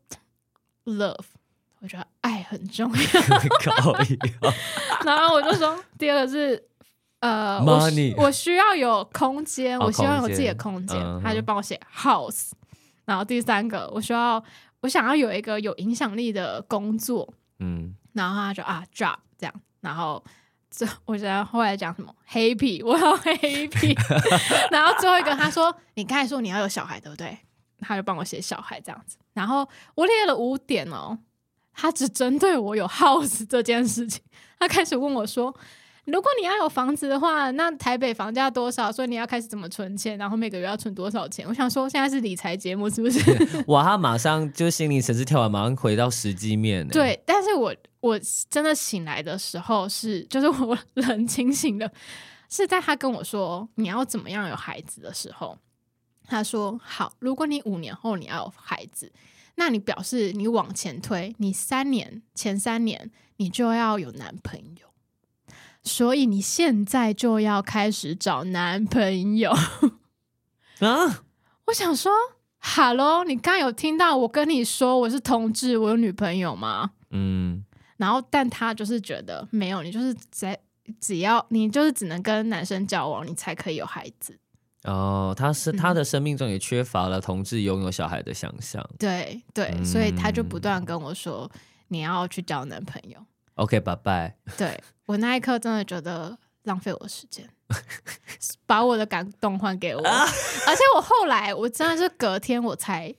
[0.85, 1.25] love，
[1.81, 2.97] 我觉得爱很重要。
[5.05, 6.65] 然后我就说第二个是
[7.19, 10.97] 呃 money，我，我需要有空间，我希望有自己的空间。
[10.97, 11.21] Uh.
[11.21, 12.53] 他就帮我写 house。
[13.05, 14.41] 然后第三个，我需要
[14.83, 17.29] 我想要有一个有影响力的工作。
[17.59, 20.23] 嗯，然后他就啊 job 这样，然后。
[20.75, 23.97] 这 我觉得后来讲什么 happy，我要 happy，
[24.73, 27.39] 然后最后一个他说，你刚才说你要有小孩对不对？
[27.81, 31.19] 他就帮我写小孩这样子，然后我列了五点哦，
[31.73, 34.23] 他只针对我有 house 这件事情，
[34.59, 35.55] 他开始问我说。
[36.07, 38.93] 如果你要有房子的话，那台北房价多少？
[38.93, 41.49] 所以你要开始怎么存钱，然后每个月要存多少钱？
[41.49, 43.19] 我想说，现在是理财节目是不是？
[43.69, 46.87] 哇，他马上就心理层次跳完，马上回到实际面。
[46.89, 51.90] 对，但是我我真的醒来的时候是，就是我 很清醒的，
[52.51, 55.57] 是在他跟我说你要怎么样有孩子的时候，
[56.27, 59.11] 他说好，如果你五年后你要有孩子，
[59.55, 64.88] 那你表示你往前推，你三年前三年你就要有男朋友。
[65.83, 69.51] 所以你现在就要开始找男朋友
[70.81, 71.25] 啊？
[71.67, 72.12] 我想说
[72.59, 76.90] ，Hello，你刚有听到我跟你说我是同志，我有女朋友吗？
[77.11, 77.64] 嗯，
[77.97, 80.59] 然后但他就是觉得没有，你就是只
[81.01, 84.39] 只要你就是只能跟男生交往，你才可以有孩子。
[84.85, 88.83] 哦，他是他的生命中也缺乏了同志拥有小孩的想象。
[88.83, 91.51] 嗯、对对，所以他就不断跟我说，
[91.89, 93.19] 你要去交男朋友。
[93.55, 94.37] OK，拜拜。
[94.59, 97.49] 对，我那一刻真的觉得浪费我的时间，
[98.67, 100.03] 把我的感动还给我。
[100.03, 103.15] 而且我后来，我真的是隔天我才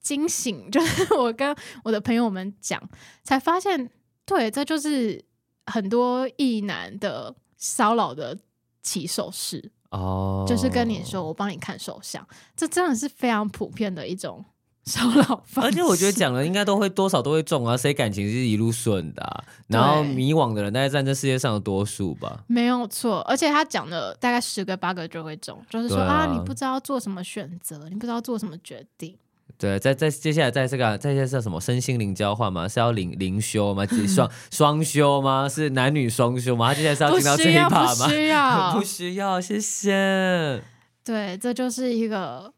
[0.00, 2.82] 惊醒，就是我跟我的朋友们讲，
[3.22, 3.88] 才发现，
[4.26, 5.24] 对，这就是
[5.66, 8.38] 很多异男的骚扰的
[8.82, 14.44] 起手式哦，就是跟你说我帮你看手相，这真的是非常普遍的一种。
[14.86, 22.44] 骚扰，而且我觉得讲了应该都会多少都会中啊，谁感情是一路顺的，啊，然后迷惘的人大概占这世界上的多数吧。
[22.48, 29.16] 没有错，而且他讲的大概十个八个就会中，就是说啊，啊，你不知道做什么选择，你不知道做什么决定。
[29.58, 32.68] 对，在在接下来在这个在这是什么身心灵交换吗？
[32.68, 33.84] 是要灵灵修吗？
[34.06, 35.48] 双双修吗？
[35.48, 36.68] 是男女双修吗？
[36.68, 38.06] 他接下来是要听到这一趴吗？
[38.06, 40.62] 不需要， 不需要，谢谢。
[41.04, 42.52] 对，这就是一个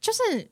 [0.00, 0.50] 就是。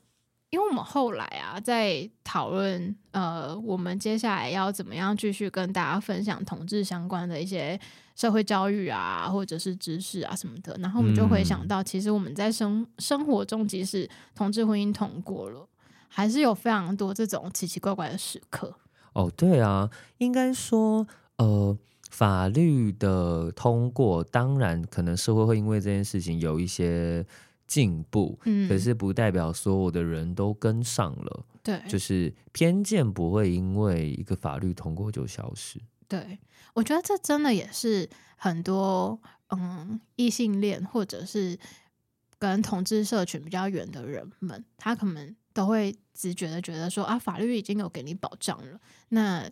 [0.51, 7.79] 因为我们后来啊，在讨论呃，我们接下来要怎么样继续跟大家分享同志相关的一些
[8.15, 15.69] 社会教育啊，或者是知识啊什么的，然后我们就会想到，其实我们在生生活中，即使同志婚姻通过了，
[16.09, 18.75] 还是有非常多这种奇奇怪怪的时刻。
[19.13, 21.77] 哦，对啊，应该说，呃，
[22.11, 27.25] 法律的通过，当然可能社会会因为这件事情有一些。
[27.69, 35.81] 进步，嗯，可是不代表所有的人都跟上了，对，就是偏见不会因为一个法律通过就消失。
[36.07, 36.39] 对，
[36.75, 41.59] 我觉得这真的也是很多嗯异性恋或者是
[42.39, 49.51] 跟同志社群比较远的人们，他可能都会直觉的觉得说啊，法律已经有给你保障了，那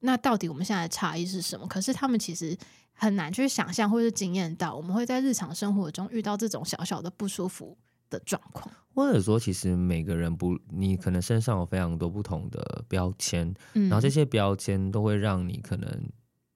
[0.00, 1.66] 那到底我们现在的差异是什么？
[1.66, 2.56] 可是他们其实。
[2.98, 7.76] 很难去想象或是经验到，我们会在日常生活中遇到这种小小的不舒服
[8.08, 8.74] 的状况。
[8.94, 16.08] 或者说，其实每个人不，你可能身上有非常多不同的标签，嗯、然后这些标签都会让你可能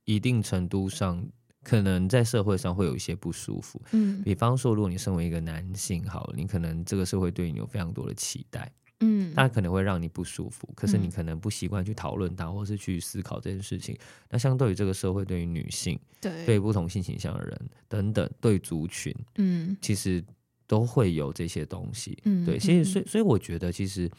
[0.06, 1.22] 一定程度上，
[1.62, 3.78] 可能在社会上会有一些不舒服。
[3.92, 8.72] 嗯，比方说，如果你身为一个男性，好了，你可能这个社会对你有非常多的期待。
[9.00, 13.96] 嗯，它可能会让你不舒服，可是你可能不习惯去讨论它，或是去思考这件事情。
[14.28, 20.22] 那相对于这个社会，对于女性，对，对不同性倾向的人等等，对族群，嗯，其实
[20.66, 22.18] 都会有这些东西。
[22.24, 24.10] 嗯，对，其实所以所以我觉得，其实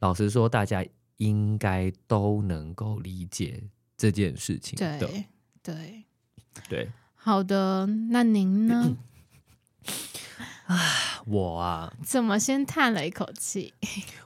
[0.00, 0.84] 老实说，大家
[1.18, 3.62] 应该都能够理解
[3.96, 4.98] 这件事情的。
[4.98, 5.24] 对
[5.62, 6.04] 对
[6.68, 8.96] 对，好的，那您呢？
[10.66, 10.76] 啊，
[11.26, 13.72] 我啊，怎么先叹了一口气？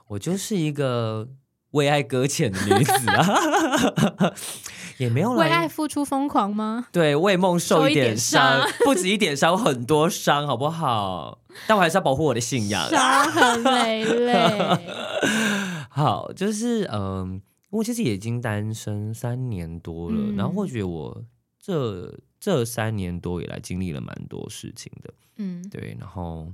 [0.07, 1.27] 我就是一个
[1.71, 4.33] 为爱搁浅的女子啊，
[4.97, 6.87] 也没有为爱付出疯狂吗？
[6.91, 11.39] 对，为梦受一点伤，点伤不止一点伤，很多伤，好不好？
[11.67, 14.79] 但我还是要保护我的信仰，伤痕累累。
[15.89, 21.23] 好，就是嗯，我其实已经单身三年多了，嗯、然后我觉得我
[21.61, 26.51] 这这三年多以来经历了蛮多事情的，嗯，对，然后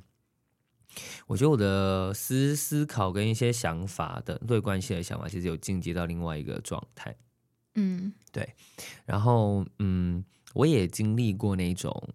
[1.27, 7.15] 我觉得我的思思考跟一些想法的对关系的想法，其实有进阶到另外一个状态，
[7.75, 8.47] 嗯，对，
[9.05, 12.09] 然后嗯，我也经历过那种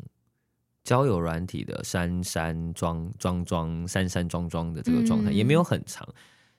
[0.85, 6.09] 交友软体的山山庄庄庄山山庄庄的这个状态，嗯、也没有很长，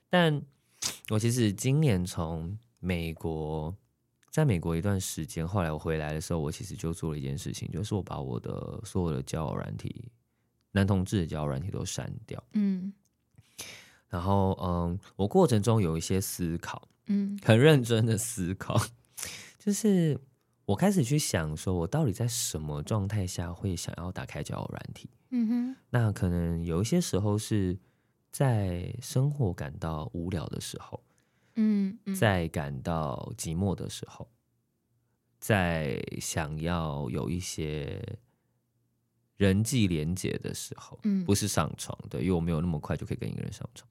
[0.08, 0.42] 但。
[1.10, 3.72] 我其实今年从美国，
[4.30, 10.10] 在美国一段时间，后来我回来的时候，我其实就做了一件事情，就是我把我的所有的交友软体，
[10.72, 12.42] 男同志的交友软体都删掉。
[12.52, 12.92] 嗯，
[14.08, 18.78] 然后嗯，我过程中有一些思考，嗯，很认真的思考，
[19.58, 20.20] 就是
[20.64, 25.08] 我开始去想，说我到底在什么状态下会想要打开交友软体？
[25.30, 27.78] 嗯哼，那可能有一些时候是。
[28.34, 30.98] 在生活感到无聊的时候，
[31.56, 34.26] 嗯，嗯，在感到寂寞的时候，
[35.38, 38.02] 在想要有一些
[39.42, 43.90] 人际连接的时候，嗯，不是上床，对，因为我没有那么快就可以跟一个人上床，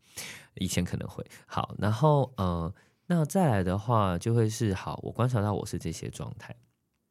[0.55, 2.73] 以前可能会好，然后呃，
[3.05, 6.55] 那再来的话就会是好，我观察到我是这些状态，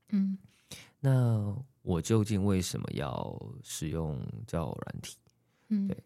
[0.08, 0.38] 嗯，
[1.00, 5.18] 那我究竟为什么要使用交友软体？
[5.68, 6.02] 嗯，对。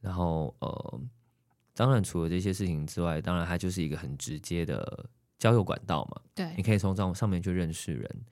[0.00, 1.00] 然后呃，
[1.74, 6.20] 当然除了这些事情之外，当然它就是一个很直接的交友管道嘛。
[6.34, 8.24] 对，你可以从这上面去认识人。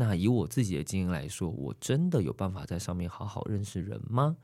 [0.00, 4.38] 那以我自己的经验来说，我真的有办法在上面好好认识人吗？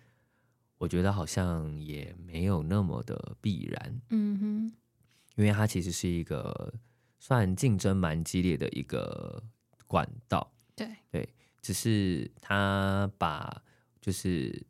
[0.76, 4.00] 我觉得好像也没有那么的必然。
[4.10, 4.72] 嗯哼，
[5.36, 6.74] 因为它其实是一个
[7.18, 9.42] 算竞争蛮激烈的一个
[9.86, 10.52] 管道。
[10.74, 13.62] 对对，只是它把
[14.00, 14.66] 就是。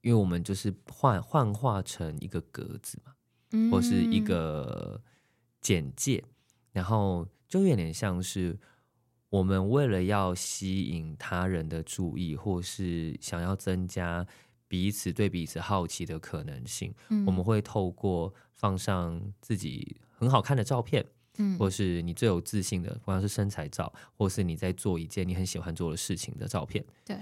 [0.00, 3.12] 因为我们就是幻幻化成一个格子嘛，
[3.50, 5.02] 嗯、或是一个
[5.60, 6.24] 简介，
[6.70, 8.56] 然后就有点像是
[9.30, 14.26] 我们为了要吸引他人的注意，或是想要增加
[14.66, 21.04] 彼此对彼此好奇的可能性，嗯、我们会透过放上自己很好看的照片，
[21.38, 27.16] 嗯、或是你最有自信的，不管是身材照，或是你在做一件你很喜欢做的事情的照片，对。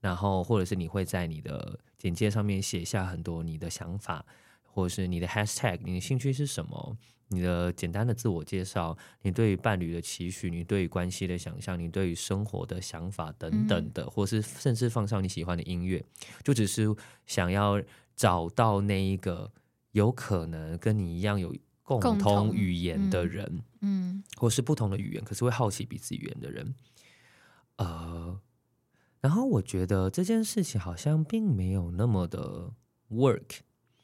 [0.00, 4.24] 然后，或者是你会在你的简介上面写下很多你的想法，
[4.72, 6.96] 或者是你的 hashtag，你的兴趣是什么？
[7.28, 16.04] 你的简单的自我介绍，你对于伴侣的期许，你对于关系的想象，你对于生活的想法等等的，嗯、或是甚至放上你喜欢的音乐，
[16.42, 16.92] 就只是
[17.26, 17.80] 想要
[18.16, 19.52] 找到那一个
[19.92, 21.54] 有可能跟你一样有
[21.84, 26.74] 共同语言的人，嗯，嗯或是不同的语言，可是会好奇彼此语言的人，
[27.76, 28.40] 呃。
[29.20, 32.72] 然后我觉得这件事情好像并没有那么的
[33.10, 33.58] work，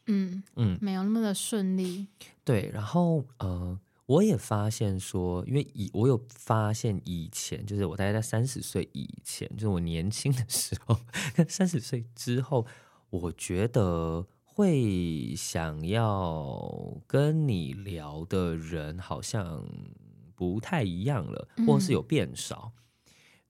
[0.07, 2.07] 嗯嗯，没有那么的顺利。
[2.45, 10.99] 对，然后呃，我也发现说，因为以我有发现以前，就是我大概在三十岁以前，就是我年轻的时候，
[11.35, 12.67] 跟三十岁之后，
[13.11, 19.65] 我觉得会想要跟你聊的人好像
[20.35, 22.83] 不太一样了，或是有变少，嗯、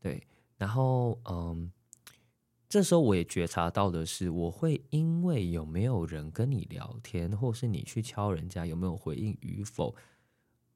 [0.01, 0.27] 对。
[0.59, 1.71] 然后，嗯，
[2.77, 9.97] 这时候我也觉察到的是，我会因为有没有人跟你聊天，或是你去敲人家有没有回应与否，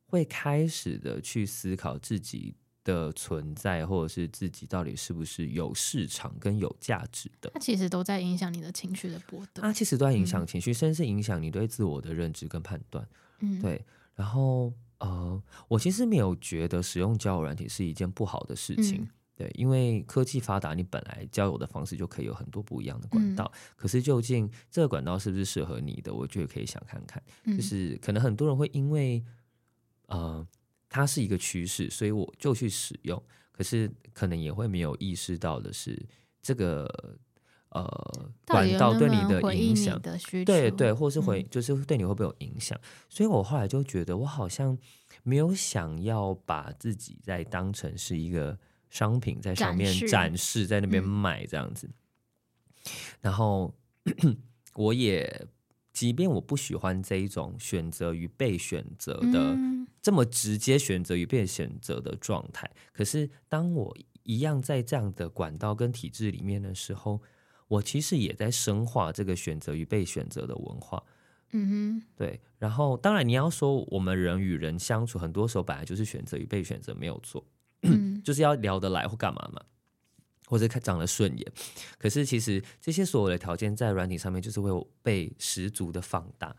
[0.07, 7.51] 会开始的去思考自己的存在，或者是自己到底是不是有市场跟有价值的。
[7.53, 9.61] 它其实都在影响你的情绪的波动。
[9.61, 13.07] 它其实都在影响情绪，嗯、甚至影响你对自我的认知跟判断。
[13.41, 13.85] 嗯，对。
[14.15, 19.03] 然后，呃，我其实没有觉得使用交友软体是一件不好的事情。
[19.03, 19.09] 嗯
[19.41, 23.51] 对，因为科技发达，你本来交友的方式就可以有很多不一样的管道。
[23.55, 26.13] 嗯、可是究竟这个管道是不是适合你的？
[26.13, 27.23] 我觉得可以想看看。
[27.45, 29.25] 嗯、就是可能很多人会因为
[30.09, 30.47] 呃
[30.91, 33.23] 它是一个趋势，所以我就去使用。
[33.51, 35.99] 可是可能也会没有意识到的是，
[36.43, 36.87] 这个
[37.71, 39.99] 呃管道对你的影响
[40.45, 42.79] 对对，或是回、嗯、就是对你会不会有影响？
[43.09, 44.77] 所以我后来就觉得，我好像
[45.23, 48.59] 没有想要把自己再当成是一个
[48.91, 51.87] 商品在上面展示，在那边卖这样子。
[51.87, 51.93] 嗯、
[53.23, 53.75] 然后
[54.75, 55.47] 我也，
[55.93, 67.21] 即便我不喜欢这一种选择与被选择的、嗯、这么直接选择与被选择的状态，可是当我一样在这样的管道跟体制里面的时候，
[67.69, 71.03] 我其实也在深化这个选择与被选择的文化。
[71.53, 72.41] 嗯哼，对。
[72.59, 77.45] 然后，当然你要说我们人与人相处，很多时候本来就是选择与被选择没有错，
[77.83, 79.63] 嗯、 就是要聊得来或干嘛嘛，
[80.47, 81.53] 或者看长得顺眼。
[81.99, 84.71] 可是其实这些所有的条件在软体上面就是会
[85.03, 86.55] 被十足的放大。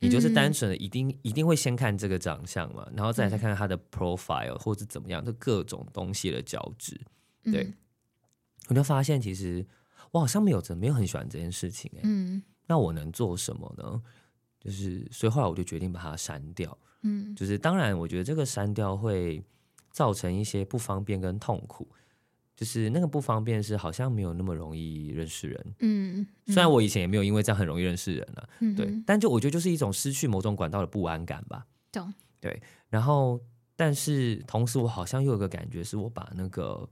[0.00, 6.96] 你就是单纯的一定一定会先看这个长相嘛，然后再来再看看他的 profile 或者怎么样，就各种东西的交织。
[7.42, 7.74] 对，嗯、
[8.68, 9.66] 我就发现其实
[10.12, 12.02] 我好像没有真没有很喜欢这件事情哎、欸。
[12.04, 14.00] 嗯，那我能做什么呢？
[14.60, 16.78] 就是所以后来我就决定把它删掉。
[17.02, 19.44] 嗯，就是当然我觉得这个删掉会
[19.98, 21.88] 造成一些不方便跟痛苦。
[22.54, 26.68] 就是那个不方便是好像没有那么容易认识人，嗯，虽然。
[26.70, 33.40] 我以前也没有因为这样很容易认识人了，嗯，对，但就我觉得就是一种失去某种管道的不安感吧，懂，对，然后
[33.76, 36.88] 但是同时我好像又有个感觉是我把那个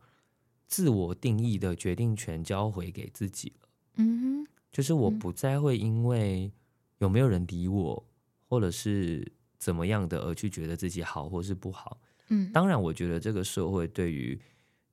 [0.68, 6.52] 自我定义的决定权交回给自己了，嗯哼，就是我不再会因为
[6.98, 8.06] 有没有人理我
[8.48, 11.98] 或者是怎么样的而去觉得自己好或是不好，
[12.28, 14.40] 嗯，当然我觉得这个社会对于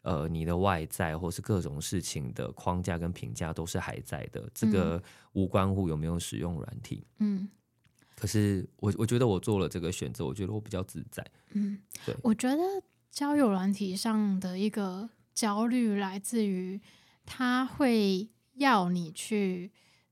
[0.04, 7.08] 呃，你的外在或是各种事情的框架跟评价都是还在的，这个无关乎有没有使用软体。
[7.20, 7.48] 嗯，
[8.16, 11.26] 可是我我觉得我做了这个选择，我觉得我比较自在。
[11.52, 12.62] 嗯，对，我觉得
[13.10, 16.82] 交友软体上的一个焦虑来自于，
[17.26, 19.72] 他会要你去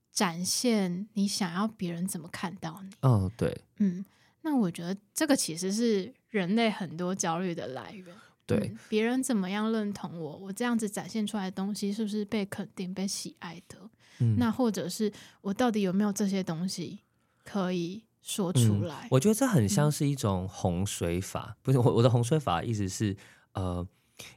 [0.09, 2.89] 展现你想要别人怎么看到你。
[3.01, 4.05] 哦，对，嗯，
[4.43, 8.07] 那我觉得这个其实是人类很多焦虑的来源。
[8.47, 13.77] 对，别人怎么样认同我，我这样子展现出来的东西是不是被肯定、被喜爱的？
[14.19, 16.99] 嗯，那或者是我到底有没有这些东西
[17.45, 19.05] 可以说出来？
[19.05, 23.15] 嗯，我觉得这很像是一种洪水法，嗯，不是我我的洪水法的意思是，
[23.53, 23.87] 呃，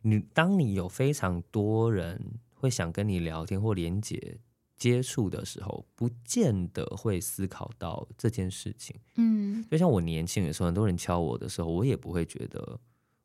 [0.02, 4.38] 你当你有非常多人会想跟你聊天或连接
[4.76, 8.94] 接触的时候，不见得会思考到这件事情。
[9.16, 12.80] 嗯，就像我年轻的时候，很多人敲我的时候，我也不会觉得。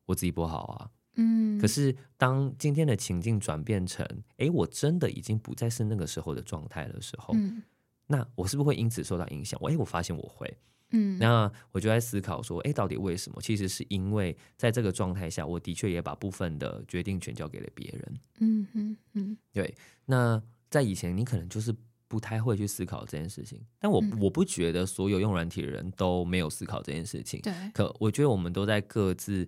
[0.06, 4.04] 我自己不好啊，嗯，可是当今天的情境转变成，
[4.38, 7.62] 哎，我真的已经不再是那个时候的状态的时候，嗯，
[8.08, 9.60] 那我是不是会因此受到影响？
[9.62, 10.52] 我哎，我发现我会，
[10.90, 13.40] 嗯，那我就在思考说，哎，到底为什么？
[13.40, 19.76] 其实是因为在这个状态下，我的确也把部分的决定权交给了别人，嗯嗯嗯，对。
[20.06, 21.76] 那在以前，你可能就是
[22.08, 27.54] 不太会去思考这件事情，但我、嗯、我不觉得所有用软体的人都没有思考这件事情，对。
[27.74, 29.48] 可我觉得我们都在各自。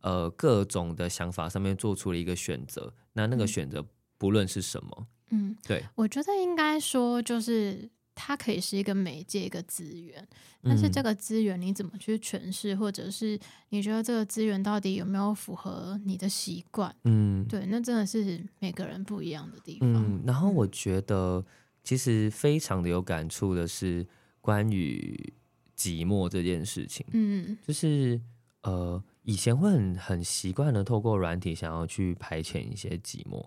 [0.00, 3.84] 呃，各种的想法上面做出了一个选择，那那个选择
[4.16, 7.90] 不论是什么，嗯，对，我觉得应该说就是
[8.20, 10.26] 它可以是一个媒介，一个资源，
[10.62, 13.38] 但是这个资源你怎么去诠释，或者是
[13.68, 19.94] 你觉得这个资源到底有没有符合你的习惯，嗯，对，那真的是每个人不一样的地方。
[19.94, 20.48] 嗯，然后。
[20.58, 21.44] 我觉得
[21.84, 24.04] 其实非常的有感触的是
[24.40, 25.32] 关于
[25.76, 28.20] 寂寞这件事情，嗯，就是
[28.62, 29.02] 呃。
[29.22, 33.44] 以前会很很习惯的透过软体想要去排遣一些寂寞，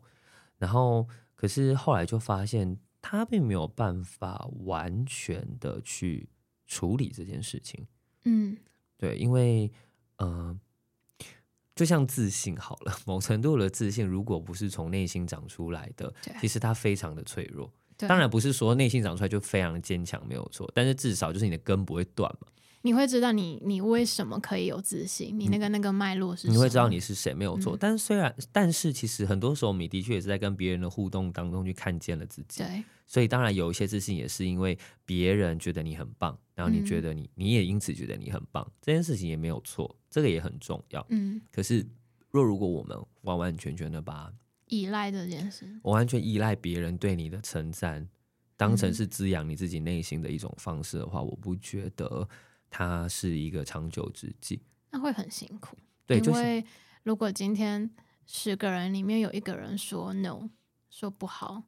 [0.60, 2.78] 然后可是后来就发现
[3.12, 6.30] 他并没有办法完全的去
[6.66, 7.86] 处理这件事情。
[8.24, 8.56] 嗯，
[8.98, 9.70] 对，因为
[10.16, 10.58] 呃，
[11.76, 17.70] 就像自信好了，某程度的自信如果不是从内心长出来的，其实它非常的脆弱。
[17.98, 22.48] 当然不是说内心长出来就非常的坚强，没有错，但是至少就是你的根不会断嘛。
[22.84, 26.54] 你会知道你你为什么可以有自信，你那个那个脉络是什么？
[26.54, 27.76] 你会知道你是谁，没有错。
[27.76, 32.64] 嗯、但是虽然，但是其实很多时候，你的确也是在跟别人的互动当中去看见了自己。
[32.64, 41.06] 对，所以当然有一些自信也是因为别人觉得你很棒，然后你觉得你、嗯、你也因此觉得你很棒，这件事情也没有错，这个也很重要。
[41.10, 41.86] 嗯，可是
[42.30, 44.32] 若如果我们完完全全的把
[44.68, 48.08] 依赖这件事，我完全依赖别人对你的称赞，
[48.56, 52.28] 当成是滋养你自己内心的一种方式的话，我不觉得。
[52.74, 55.76] 它是一个长久之计，那会很辛苦。
[56.06, 56.64] 对，因为
[57.04, 57.92] 如果今天
[58.26, 60.50] 十个人里面有一个人说 no，
[60.90, 61.64] 说不好，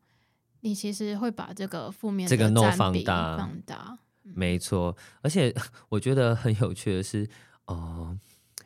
[0.64, 3.98] 你其实会把这个负面的这个 no 放大，放大。
[4.24, 5.54] 没错，而且
[5.90, 7.28] 我觉得很有趣的是，
[7.66, 8.18] 哦、
[8.58, 8.66] 呃，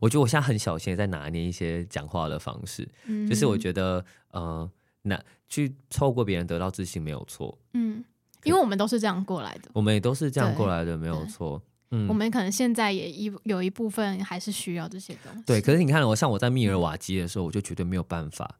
[0.00, 4.68] 我觉得我现在很小心在拿捏一些讲话的方式，嗯、就是我觉得，呃，
[5.02, 8.04] 那去透过别人得到自信没有错，嗯，
[8.42, 11.62] 因为我们都是这样过来的，我们也都是这样过来的，没有错。
[11.92, 15.42] 嗯，我们可能现在也一有一部分还是需要这些东西。
[15.46, 18.58] 对，可是你看我，像我在密尔瓦基的时候，我就绝对没有办法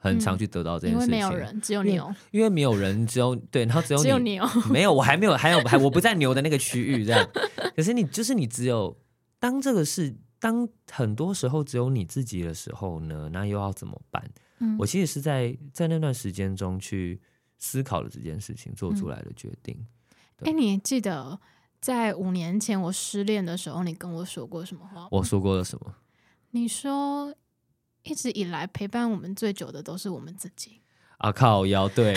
[0.00, 7.28] 很常去得到这件事情，因为没有人，只有牛，因为没有人，只有对，然后只有你，只有牛，没有，我还没有，还有还我不在牛的那个区域这样。
[7.76, 8.96] 可是你就是你，只有
[9.38, 14.24] 当这个是当很多时候只有你自己的时候呢，那又要怎么办？
[14.58, 17.20] 嗯，我其实是在在那段时间中去
[17.58, 19.76] 思考了这件事情，做出来的决定。
[20.38, 21.38] 哎、嗯，你记得？
[21.80, 25.08] 在五年前我失恋的时候，你跟我说过什么话？
[25.10, 25.94] 我说过了什么？
[26.50, 27.34] 你说
[28.02, 30.80] 一直以来陪伴我们最久的都是我们自己。
[31.18, 32.14] 啊靠腰，对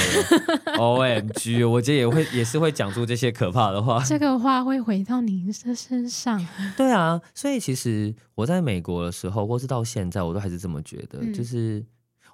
[0.78, 4.02] ，O M G，我觉得也会也是会讲出这些可怕的话。
[4.02, 6.42] 这个话会回到您的身上。
[6.78, 11.20] 对啊，所以其实我在美国的时候，或是到现在，我都还是这么觉得。
[11.22, 11.86] 嗯、就是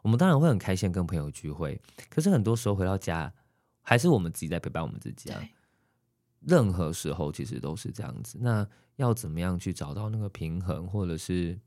[0.03, 3.33] 我们当然会很开心跟朋友聚会，可是很多时候回到家，
[3.81, 5.41] 还是我们自己在陪伴我们自己啊。
[6.41, 11.57] 任何时候其实都是这样子，那要怎么样去找到那个平衡，或者是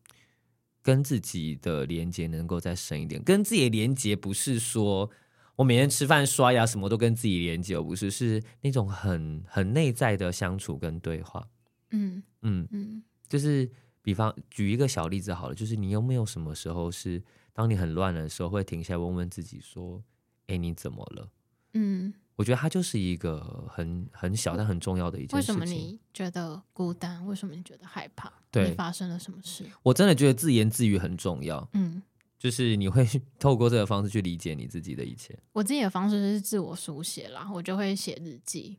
[0.83, 3.23] 跟自己的连接能够再深一点？
[3.23, 5.09] 跟自己的连接不是说
[5.57, 11.47] 我每天吃饭刷牙什么都跟自己连接，而不是是那种很很内在的相处跟对话。
[11.91, 13.71] 嗯嗯嗯，就是
[14.03, 17.23] 比方举一个小例子好了，就是你有没有什么时候是
[17.53, 20.03] 当你很乱的时候，会停下来问问自己说
[20.49, 21.31] ：“哎，你怎么了？”
[21.75, 22.13] 嗯。
[22.43, 23.39] 我觉得它就是一个
[23.73, 25.55] 很很小但很重要的一件事情。
[25.55, 27.25] 为什么你觉得孤单？
[27.25, 28.33] 为什么你觉得害怕？
[28.51, 29.65] 对，你发生了什么事？
[29.85, 31.69] 我真的觉得自言自语很重要。
[31.75, 32.03] 嗯，
[32.41, 35.39] 就是你会 透过这个方式去理解你自己的一切。
[35.53, 38.77] 我自己的方式是自我书写啦，我就会写日记。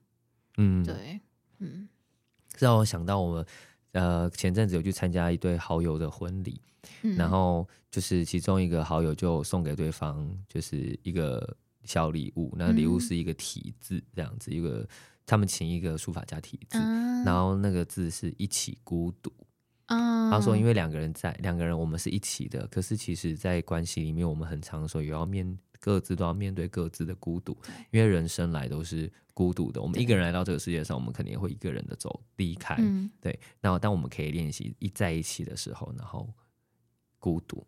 [0.58, 1.22] 嗯，对，
[1.60, 1.88] 嗯，
[2.60, 3.46] 让我想到我们
[3.94, 6.60] 呃前阵子有去参加一对好友的婚礼，
[7.04, 11.56] 嗯，然后就是其中一个好友就送给对方就是一个。
[11.84, 14.88] 小礼物，那礼物是一个体字，这样子，嗯、一个
[15.26, 19.32] 他们请一个书法家体字，嗯、然后那个字是一起孤独。
[19.88, 27.56] 嗯、他说，因为两个人在，两个人我们是一起的，可是其实，在关系里面，我们很长的时候也要面各自都要面对各自的孤独，
[27.92, 29.82] 因为人生来都是孤独的。
[29.82, 32.76] 我们一个人来到这个世界上，我们肯定会一个人的走离开。
[32.80, 36.34] 嗯、对，那当我们可以练习一在一起的时候，然后
[37.20, 37.66] 孤独。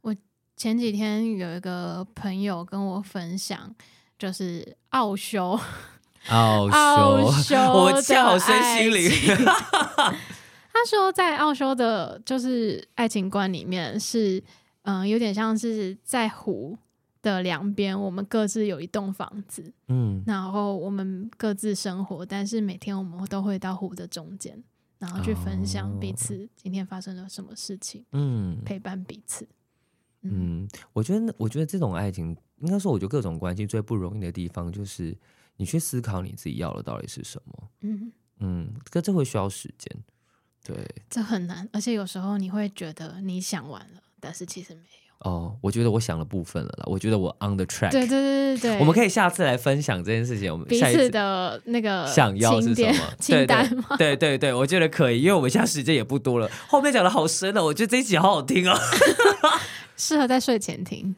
[0.00, 0.14] 我。
[0.58, 3.72] 前几天有一个朋友跟我分享，
[4.18, 5.56] 就是奥修，
[6.30, 9.08] 奥修， 修我叫好身心灵。
[10.74, 14.42] 他说，在奥修的，就是爱情观里面是，
[14.82, 16.76] 嗯、呃，有点像是在湖
[17.22, 24.60] 的两边，我们各自有一栋房子，嗯，然后我们各自生活，但是每天我们都会到湖的中间，
[24.98, 29.46] 然后去分享彼此今天发生了什么事情，嗯，陪伴彼此。
[30.30, 35.16] 嗯，我觉得，我觉得这种爱情，应该说，我觉得各种关系最不容易的地方，就是
[35.56, 37.68] 你去思考你自己要的到底是什么。
[37.82, 39.96] 嗯嗯，可这会需要时间，
[40.64, 40.76] 对，
[41.10, 44.98] 这很难，而且有时候你会觉得你想完了，但是其实没有。
[45.28, 47.90] 哦，我觉得我想了部分了啦，我觉得我 on the track。
[47.90, 50.52] 对对对对对，我们可以下次来分享这件事情。
[50.52, 53.96] 我们彼此的那个想要是什么清单吗？
[53.98, 56.48] 对对对，我觉得可以，因为我们现在时间也不多了。
[56.68, 58.78] 后面讲的好深了，我觉得这一集好好听哦。
[59.98, 61.14] 适合在睡前听。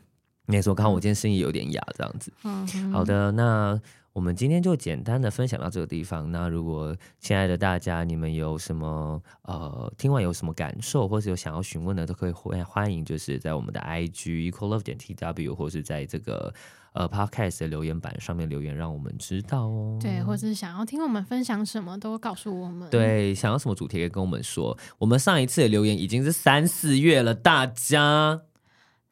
[0.46, 2.32] 没错，刚好我今天声音有点哑，这样子。
[2.42, 3.80] 嗯，好的，那
[4.12, 6.28] 我们今天就简单的分享到这个地方。
[6.32, 16.52] 那如果亲爱的大家，你们有什么呃听完有什么感受，或是有想要询问的，都可以欢欢迎，就是在我们的 IG equal love 点 tw，或是在这个
[16.94, 19.96] 呃 podcast 的留言板上面留言，让我们知道哦。
[20.02, 22.90] 对，或是想要听我们分享什么，都告诉我们。
[22.90, 24.76] 对，想要什么主题可以跟我们说。
[24.98, 28.40] 我们上一次的留言已经是三四月了，大家。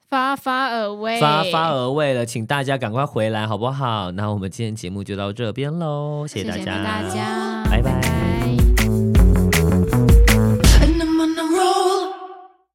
[0.09, 4.11] 发发而为，发发而为了，请大家赶快回来好不好？
[4.13, 7.93] 那我们今天节目就到这边喽，谢谢大家，谢谢大家，拜拜。
[7.93, 8.08] 拜拜。